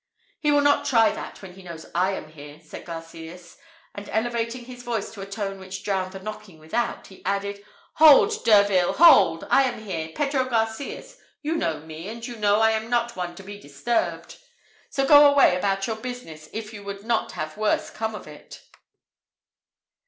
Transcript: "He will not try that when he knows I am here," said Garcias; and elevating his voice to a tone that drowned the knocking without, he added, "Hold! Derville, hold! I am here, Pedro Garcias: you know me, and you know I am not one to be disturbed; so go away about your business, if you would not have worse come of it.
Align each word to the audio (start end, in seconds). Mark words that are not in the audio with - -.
"He 0.39 0.51
will 0.51 0.61
not 0.61 0.85
try 0.87 1.11
that 1.11 1.43
when 1.43 1.53
he 1.53 1.61
knows 1.61 1.85
I 1.93 2.13
am 2.13 2.31
here," 2.31 2.59
said 2.59 2.85
Garcias; 2.85 3.57
and 3.93 4.09
elevating 4.09 4.65
his 4.65 4.81
voice 4.81 5.11
to 5.13 5.21
a 5.21 5.27
tone 5.27 5.59
that 5.59 5.77
drowned 5.83 6.13
the 6.13 6.19
knocking 6.19 6.57
without, 6.57 7.05
he 7.05 7.23
added, 7.23 7.63
"Hold! 7.97 8.43
Derville, 8.43 8.93
hold! 8.93 9.45
I 9.51 9.61
am 9.65 9.77
here, 9.83 10.07
Pedro 10.15 10.45
Garcias: 10.45 11.19
you 11.43 11.55
know 11.55 11.81
me, 11.81 12.07
and 12.07 12.25
you 12.25 12.35
know 12.35 12.61
I 12.61 12.71
am 12.71 12.89
not 12.89 13.15
one 13.15 13.35
to 13.35 13.43
be 13.43 13.59
disturbed; 13.59 14.39
so 14.89 15.05
go 15.05 15.27
away 15.31 15.55
about 15.55 15.85
your 15.85 15.97
business, 15.97 16.49
if 16.51 16.73
you 16.73 16.83
would 16.83 17.03
not 17.05 17.33
have 17.33 17.55
worse 17.55 17.91
come 17.91 18.15
of 18.15 18.27
it. 18.27 18.63